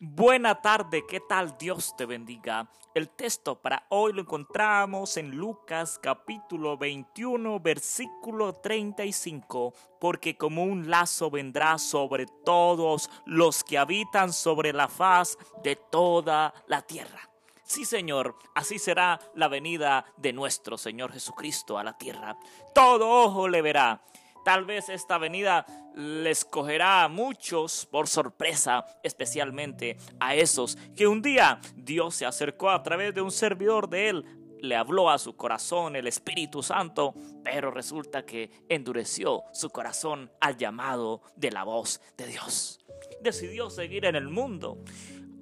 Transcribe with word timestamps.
Buena 0.00 0.62
tarde, 0.62 1.04
¿qué 1.08 1.18
tal? 1.18 1.58
Dios 1.58 1.96
te 1.96 2.06
bendiga. 2.06 2.70
El 2.94 3.08
texto 3.08 3.60
para 3.60 3.84
hoy 3.88 4.12
lo 4.12 4.20
encontramos 4.20 5.16
en 5.16 5.32
Lucas 5.32 5.98
capítulo 6.00 6.78
21 6.78 7.58
versículo 7.58 8.52
35, 8.52 9.74
porque 9.98 10.36
como 10.36 10.62
un 10.62 10.88
lazo 10.88 11.32
vendrá 11.32 11.78
sobre 11.78 12.26
todos 12.44 13.10
los 13.26 13.64
que 13.64 13.76
habitan 13.76 14.32
sobre 14.32 14.72
la 14.72 14.86
faz 14.86 15.36
de 15.64 15.74
toda 15.74 16.54
la 16.68 16.82
tierra. 16.82 17.28
Sí, 17.64 17.84
Señor, 17.84 18.36
así 18.54 18.78
será 18.78 19.18
la 19.34 19.48
venida 19.48 20.04
de 20.16 20.32
nuestro 20.32 20.78
Señor 20.78 21.12
Jesucristo 21.12 21.76
a 21.76 21.82
la 21.82 21.98
tierra. 21.98 22.38
Todo 22.72 23.24
ojo 23.24 23.48
le 23.48 23.62
verá 23.62 24.00
Tal 24.48 24.64
vez 24.64 24.88
esta 24.88 25.18
venida 25.18 25.66
les 25.94 26.42
cogerá 26.42 27.04
a 27.04 27.08
muchos 27.08 27.84
por 27.84 28.08
sorpresa, 28.08 28.86
especialmente 29.02 29.98
a 30.20 30.36
esos 30.36 30.78
que 30.96 31.06
un 31.06 31.20
día 31.20 31.60
Dios 31.76 32.14
se 32.14 32.24
acercó 32.24 32.70
a 32.70 32.82
través 32.82 33.14
de 33.14 33.20
un 33.20 33.30
servidor 33.30 33.90
de 33.90 34.08
él 34.08 34.24
le 34.62 34.74
habló 34.74 35.10
a 35.10 35.18
su 35.18 35.36
corazón 35.36 35.96
el 35.96 36.06
Espíritu 36.06 36.62
Santo, 36.62 37.12
pero 37.44 37.70
resulta 37.70 38.24
que 38.24 38.50
endureció 38.70 39.42
su 39.52 39.68
corazón 39.68 40.32
al 40.40 40.56
llamado 40.56 41.20
de 41.36 41.50
la 41.50 41.64
voz 41.64 42.00
de 42.16 42.28
Dios. 42.28 42.80
Decidió 43.20 43.68
seguir 43.68 44.06
en 44.06 44.16
el 44.16 44.28
mundo, 44.28 44.82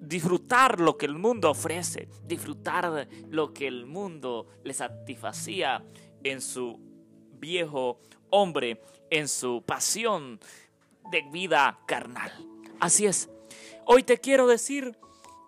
disfrutar 0.00 0.80
lo 0.80 0.98
que 0.98 1.06
el 1.06 1.14
mundo 1.14 1.50
ofrece, 1.50 2.08
disfrutar 2.24 3.06
lo 3.28 3.54
que 3.54 3.68
el 3.68 3.86
mundo 3.86 4.48
le 4.64 4.74
satisfacía 4.74 5.84
en 6.24 6.40
su 6.40 6.87
viejo 7.38 7.98
hombre 8.30 8.80
en 9.10 9.28
su 9.28 9.62
pasión 9.62 10.40
de 11.10 11.22
vida 11.30 11.78
carnal. 11.86 12.32
Así 12.80 13.06
es. 13.06 13.28
Hoy 13.84 14.02
te 14.02 14.18
quiero 14.18 14.46
decir 14.46 14.96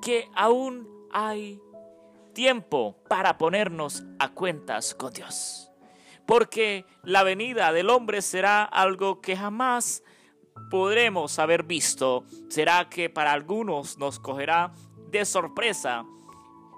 que 0.00 0.28
aún 0.34 0.88
hay 1.12 1.60
tiempo 2.32 2.96
para 3.08 3.36
ponernos 3.36 4.04
a 4.18 4.28
cuentas 4.28 4.94
con 4.94 5.12
Dios. 5.12 5.70
Porque 6.26 6.84
la 7.02 7.22
venida 7.22 7.72
del 7.72 7.90
hombre 7.90 8.22
será 8.22 8.62
algo 8.64 9.20
que 9.20 9.36
jamás 9.36 10.02
podremos 10.70 11.38
haber 11.38 11.62
visto. 11.62 12.24
Será 12.48 12.88
que 12.88 13.10
para 13.10 13.32
algunos 13.32 13.98
nos 13.98 14.20
cogerá 14.20 14.72
de 15.10 15.24
sorpresa 15.24 16.04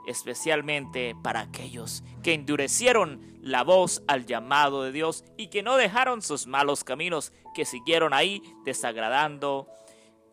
especialmente 0.07 1.15
para 1.23 1.41
aquellos 1.41 2.03
que 2.23 2.35
endurecieron 2.35 3.21
la 3.41 3.63
voz 3.65 4.03
al 4.07 4.27
llamado 4.27 4.83
de 4.83 4.93
Dios 4.93 5.25
y 5.37 5.49
que 5.49 5.63
no 5.63 5.77
dejaron 5.77 6.23
sus 6.23 6.47
malos 6.47 6.85
caminos, 6.85 7.33
que 7.55 7.65
siguieron 7.65 8.13
ahí 8.13 8.43
desagradando 8.65 9.69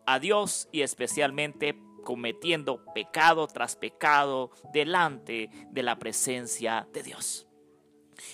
a 0.06 0.18
Dios 0.18 0.68
y 0.72 0.82
especialmente 0.82 1.78
cometiendo 2.04 2.84
pecado 2.94 3.46
tras 3.46 3.76
pecado 3.76 4.50
delante 4.72 5.50
de 5.70 5.82
la 5.82 5.98
presencia 5.98 6.88
de 6.92 7.02
Dios. 7.02 7.46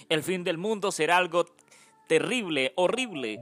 El 0.09 0.23
fin 0.23 0.45
del 0.45 0.59
mundo 0.59 0.93
será 0.93 1.17
algo 1.17 1.45
terrible, 2.07 2.73
horrible. 2.77 3.41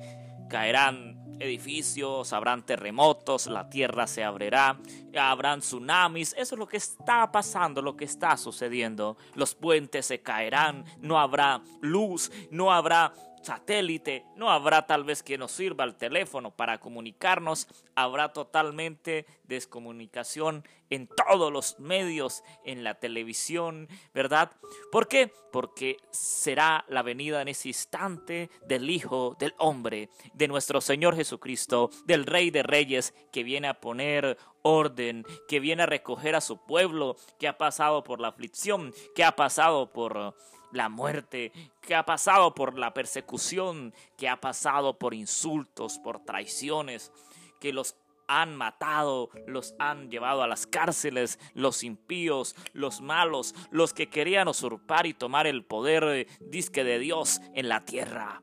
Caerán 0.48 1.21
edificios, 1.42 2.32
habrán 2.32 2.64
terremotos, 2.64 3.46
la 3.46 3.68
tierra 3.68 4.06
se 4.06 4.24
abrirá, 4.24 4.78
habrán 5.18 5.60
tsunamis. 5.60 6.34
Eso 6.38 6.54
es 6.54 6.58
lo 6.58 6.66
que 6.66 6.76
está 6.76 7.30
pasando, 7.32 7.82
lo 7.82 7.96
que 7.96 8.04
está 8.04 8.36
sucediendo. 8.36 9.16
Los 9.34 9.54
puentes 9.54 10.06
se 10.06 10.20
caerán, 10.20 10.84
no 11.00 11.18
habrá 11.18 11.60
luz, 11.80 12.30
no 12.50 12.72
habrá 12.72 13.12
satélite, 13.42 14.24
no 14.36 14.50
habrá 14.50 14.86
tal 14.86 15.04
vez 15.04 15.22
que 15.22 15.38
nos 15.38 15.52
sirva 15.52 15.84
el 15.84 15.96
teléfono 15.96 16.50
para 16.50 16.78
comunicarnos, 16.78 17.66
habrá 17.94 18.32
totalmente 18.32 19.26
descomunicación 19.44 20.64
en 20.90 21.08
todos 21.08 21.52
los 21.52 21.78
medios, 21.80 22.42
en 22.64 22.84
la 22.84 22.94
televisión, 22.94 23.88
¿verdad? 24.12 24.52
¿Por 24.90 25.08
qué? 25.08 25.32
Porque 25.50 25.96
será 26.10 26.84
la 26.88 27.02
venida 27.02 27.40
en 27.40 27.48
ese 27.48 27.68
instante 27.68 28.50
del 28.66 28.90
Hijo 28.90 29.36
del 29.38 29.54
Hombre, 29.58 30.10
de 30.34 30.48
nuestro 30.48 30.80
Señor 30.80 31.16
Jesucristo, 31.16 31.90
del 32.04 32.26
Rey 32.26 32.50
de 32.50 32.62
Reyes, 32.62 33.14
que 33.32 33.42
viene 33.42 33.68
a 33.68 33.80
poner 33.80 34.36
orden, 34.62 35.24
que 35.48 35.60
viene 35.60 35.82
a 35.84 35.86
recoger 35.86 36.34
a 36.34 36.40
su 36.40 36.58
pueblo, 36.64 37.16
que 37.38 37.48
ha 37.48 37.58
pasado 37.58 38.04
por 38.04 38.20
la 38.20 38.28
aflicción, 38.28 38.92
que 39.14 39.24
ha 39.24 39.34
pasado 39.34 39.92
por 39.92 40.34
la 40.72 40.88
muerte, 40.88 41.52
que 41.80 41.94
ha 41.94 42.04
pasado 42.04 42.54
por 42.54 42.78
la 42.78 42.94
persecución, 42.94 43.94
que 44.16 44.28
ha 44.28 44.40
pasado 44.40 44.98
por 44.98 45.14
insultos, 45.14 45.98
por 45.98 46.24
traiciones, 46.24 47.12
que 47.60 47.72
los 47.72 47.96
han 48.28 48.56
matado, 48.56 49.28
los 49.46 49.74
han 49.78 50.10
llevado 50.10 50.42
a 50.42 50.48
las 50.48 50.66
cárceles, 50.66 51.38
los 51.54 51.84
impíos, 51.84 52.56
los 52.72 53.00
malos, 53.00 53.54
los 53.70 53.92
que 53.92 54.08
querían 54.08 54.48
usurpar 54.48 55.06
y 55.06 55.14
tomar 55.14 55.46
el 55.46 55.64
poder 55.64 56.26
disque 56.40 56.82
de 56.82 56.98
Dios 56.98 57.40
en 57.54 57.68
la 57.68 57.84
tierra. 57.84 58.42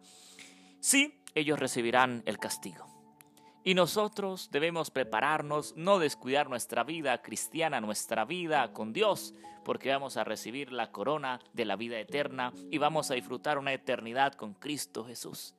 Sí, 0.80 1.22
ellos 1.34 1.60
recibirán 1.60 2.24
el 2.26 2.38
castigo. 2.38 2.99
Y 3.64 3.74
nosotros 3.74 4.50
debemos 4.52 4.90
prepararnos, 4.90 5.74
no 5.76 6.00
descuidar 6.00 6.50
nuestra 6.50 6.84
vida 6.84 7.22
cristiana, 7.22 7.82
nuestra 7.82 8.26
vida 8.26 8.72
con 8.72 8.94
Dios, 8.94 9.34
porque 9.66 9.90
vamos 9.90 10.18
a 10.18 10.24
recibir 10.24 10.72
la 10.72 10.92
corona 10.92 11.40
de 11.54 11.66
la 11.66 11.76
vida 11.76 12.00
eterna 12.00 12.54
y 12.72 12.78
vamos 12.78 13.12
a 13.12 13.16
disfrutar 13.16 13.58
una 13.58 13.74
eternidad 13.74 14.34
con 14.34 14.54
Cristo 14.54 15.04
Jesús. 15.04 15.56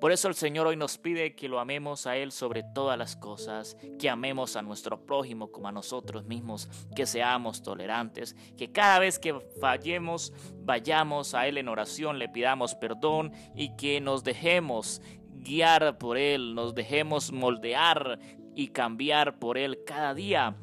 Por 0.00 0.12
eso 0.12 0.28
el 0.28 0.34
Señor 0.34 0.66
hoy 0.66 0.76
nos 0.76 0.98
pide 0.98 1.34
que 1.34 1.48
lo 1.48 1.60
amemos 1.60 2.06
a 2.06 2.16
Él 2.16 2.30
sobre 2.30 2.62
todas 2.62 2.98
las 2.98 3.16
cosas, 3.16 3.76
que 3.98 4.10
amemos 4.10 4.54
a 4.54 4.60
nuestro 4.60 5.06
prójimo 5.06 5.50
como 5.50 5.68
a 5.68 5.72
nosotros 5.72 6.24
mismos, 6.26 6.68
que 6.94 7.06
seamos 7.06 7.62
tolerantes, 7.62 8.36
que 8.58 8.70
cada 8.70 8.98
vez 8.98 9.18
que 9.18 9.34
fallemos 9.60 10.34
vayamos 10.58 11.34
a 11.34 11.46
Él 11.46 11.56
en 11.56 11.68
oración, 11.68 12.18
le 12.18 12.28
pidamos 12.28 12.74
perdón 12.74 13.32
y 13.54 13.76
que 13.76 14.00
nos 14.02 14.24
dejemos 14.24 15.00
guiar 15.44 15.98
por 15.98 16.18
Él, 16.18 16.54
nos 16.54 16.74
dejemos 16.74 17.30
moldear 17.30 18.18
y 18.56 18.68
cambiar 18.68 19.38
por 19.38 19.58
Él 19.58 19.84
cada 19.86 20.14
día. 20.14 20.56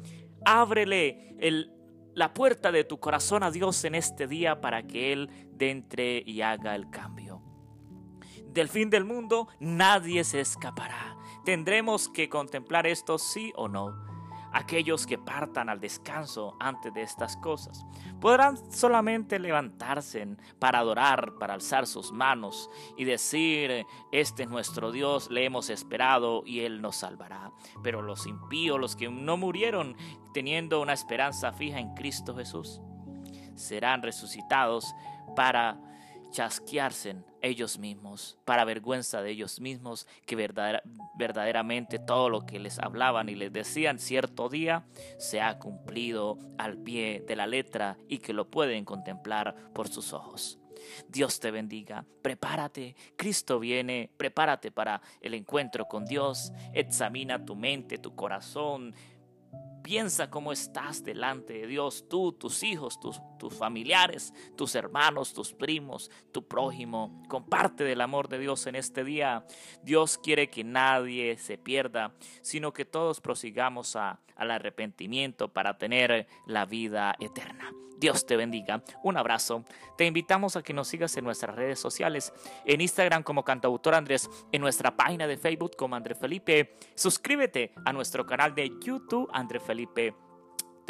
Ábrele 0.44 1.36
el, 1.38 1.72
la 2.14 2.34
puerta 2.34 2.70
de 2.72 2.84
tu 2.84 3.00
corazón 3.00 3.42
a 3.42 3.50
Dios 3.50 3.84
en 3.84 3.94
este 3.94 4.26
día 4.26 4.60
para 4.60 4.86
que 4.86 5.12
Él 5.12 5.30
entre 5.58 6.22
y 6.26 6.40
haga 6.42 6.74
el 6.74 6.90
cambio. 6.90 7.40
Del 8.48 8.68
fin 8.68 8.90
del 8.90 9.04
mundo 9.04 9.48
nadie 9.60 10.24
se 10.24 10.40
escapará. 10.40 11.16
Tendremos 11.44 12.08
que 12.08 12.28
contemplar 12.28 12.86
esto 12.86 13.16
sí 13.16 13.52
o 13.54 13.68
no 13.68 14.11
aquellos 14.52 15.06
que 15.06 15.18
partan 15.18 15.68
al 15.68 15.80
descanso 15.80 16.56
antes 16.60 16.92
de 16.92 17.02
estas 17.02 17.36
cosas. 17.36 17.84
Podrán 18.20 18.56
solamente 18.72 19.38
levantarse 19.38 20.36
para 20.58 20.80
adorar, 20.80 21.34
para 21.38 21.54
alzar 21.54 21.86
sus 21.86 22.12
manos 22.12 22.70
y 22.96 23.04
decir, 23.04 23.86
este 24.12 24.44
es 24.44 24.48
nuestro 24.48 24.92
Dios, 24.92 25.30
le 25.30 25.44
hemos 25.44 25.70
esperado 25.70 26.42
y 26.46 26.60
Él 26.60 26.80
nos 26.82 26.96
salvará. 26.96 27.50
Pero 27.82 28.02
los 28.02 28.26
impíos, 28.26 28.78
los 28.78 28.96
que 28.96 29.08
no 29.08 29.36
murieron 29.36 29.96
teniendo 30.32 30.80
una 30.80 30.92
esperanza 30.92 31.52
fija 31.52 31.78
en 31.78 31.94
Cristo 31.94 32.34
Jesús, 32.34 32.80
serán 33.54 34.02
resucitados 34.02 34.94
para 35.34 35.78
chasquearse 36.32 37.16
ellos 37.42 37.78
mismos, 37.78 38.38
para 38.44 38.64
vergüenza 38.64 39.22
de 39.22 39.30
ellos 39.30 39.60
mismos, 39.60 40.06
que 40.26 40.36
verdaderamente 40.36 41.98
todo 41.98 42.28
lo 42.28 42.46
que 42.46 42.58
les 42.58 42.78
hablaban 42.78 43.28
y 43.28 43.34
les 43.34 43.52
decían 43.52 43.98
cierto 43.98 44.48
día 44.48 44.84
se 45.18 45.40
ha 45.40 45.58
cumplido 45.58 46.38
al 46.58 46.78
pie 46.78 47.22
de 47.26 47.36
la 47.36 47.46
letra 47.46 47.96
y 48.08 48.18
que 48.18 48.32
lo 48.32 48.50
pueden 48.50 48.84
contemplar 48.84 49.54
por 49.72 49.88
sus 49.88 50.12
ojos. 50.12 50.58
Dios 51.08 51.38
te 51.38 51.50
bendiga, 51.50 52.04
prepárate, 52.22 52.96
Cristo 53.16 53.60
viene, 53.60 54.10
prepárate 54.16 54.72
para 54.72 55.00
el 55.20 55.34
encuentro 55.34 55.86
con 55.86 56.04
Dios, 56.06 56.52
examina 56.72 57.44
tu 57.44 57.54
mente, 57.54 57.98
tu 57.98 58.16
corazón, 58.16 58.94
Piensa 59.82 60.30
cómo 60.30 60.52
estás 60.52 61.02
delante 61.02 61.52
de 61.54 61.66
Dios, 61.66 62.06
tú, 62.08 62.32
tus 62.32 62.62
hijos, 62.62 63.00
tus, 63.00 63.20
familiares, 63.58 64.32
tus 64.56 64.74
hermanos, 64.76 65.34
tus 65.34 65.52
primos, 65.52 66.10
tu 66.32 66.46
prójimo. 66.46 67.22
Comparte 67.28 67.82
del 67.82 68.00
amor 68.00 68.28
de 68.28 68.38
Dios 68.38 68.66
en 68.66 68.76
este 68.76 69.02
día. 69.02 69.44
Dios 69.82 70.18
quiere 70.18 70.48
que 70.48 70.62
nadie 70.62 71.36
se 71.36 71.58
pierda, 71.58 72.14
sino 72.42 72.72
que 72.72 72.84
todos 72.84 73.20
prosigamos 73.20 73.96
al 73.96 74.50
arrepentimiento 74.50 75.52
para 75.52 75.76
tener 75.76 76.28
la 76.46 76.64
vida 76.64 77.16
eterna. 77.18 77.72
Dios 78.02 78.26
te 78.26 78.36
bendiga. 78.36 78.82
Un 79.04 79.16
abrazo. 79.16 79.64
Te 79.96 80.04
invitamos 80.06 80.56
a 80.56 80.62
que 80.62 80.72
nos 80.72 80.88
sigas 80.88 81.16
en 81.16 81.24
nuestras 81.24 81.54
redes 81.54 81.78
sociales, 81.78 82.32
en 82.64 82.80
Instagram 82.80 83.22
como 83.22 83.44
Cantautor 83.44 83.94
Andrés, 83.94 84.28
en 84.50 84.60
nuestra 84.60 84.96
página 84.96 85.28
de 85.28 85.36
Facebook 85.36 85.76
como 85.76 85.94
André 85.94 86.16
Felipe. 86.16 86.76
Suscríbete 86.96 87.72
a 87.84 87.92
nuestro 87.92 88.26
canal 88.26 88.56
de 88.56 88.72
YouTube 88.84 89.30
André 89.42 89.58
Felipe. 89.58 90.14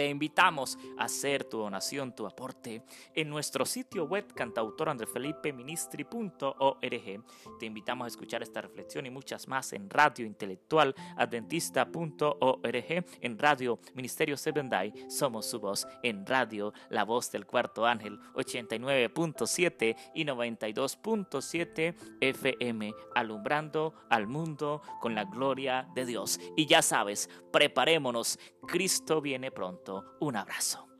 Te 0.02 0.08
invitamos 0.08 0.78
a 0.98 1.04
hacer 1.04 1.44
tu 1.44 1.58
donación, 1.58 2.12
tu 2.12 2.26
aporte 2.26 2.82
en 3.14 3.30
nuestro 3.30 3.64
sitio 3.64 4.04
web 4.04 4.34
cantautorandrefelipeministri.org. 4.34 7.24
Te 7.60 7.66
invitamos 7.66 8.06
a 8.06 8.08
escuchar 8.08 8.42
esta 8.42 8.62
reflexión 8.62 9.06
y 9.06 9.10
muchas 9.10 9.46
más 9.46 9.72
en 9.72 9.88
Radio 9.88 10.26
Intelectual 10.26 10.96
Adventista.org, 11.16 13.04
en 13.20 13.38
Radio 13.38 13.78
Ministerio 13.94 14.36
Seven 14.36 14.68
Day, 14.68 14.92
somos 15.08 15.46
su 15.46 15.60
voz, 15.60 15.86
en 16.02 16.26
Radio 16.26 16.72
La 16.88 17.04
Voz 17.04 17.30
del 17.30 17.46
Cuarto 17.46 17.86
Ángel 17.86 18.18
89.7 18.34 19.96
y 20.16 20.24
92.7 20.24 21.94
FM, 22.20 22.92
alumbrando 23.14 23.94
al 24.10 24.26
mundo 24.26 24.82
con 25.00 25.14
la 25.14 25.26
gloria 25.26 25.88
de 25.94 26.06
Dios. 26.06 26.40
Y 26.56 26.66
ya 26.66 26.82
sabes, 26.82 27.30
preparémonos, 27.52 28.40
Cristo 28.66 29.20
viene 29.20 29.52
pronto. 29.52 29.91
Un 30.20 30.36
abrazo. 30.36 30.91